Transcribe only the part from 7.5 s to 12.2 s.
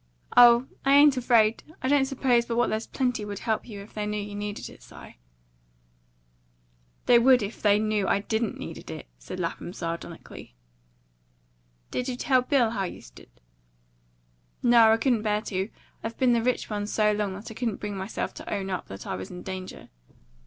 they knew I DIDN'T need it," said Lapham sardonically. "Did you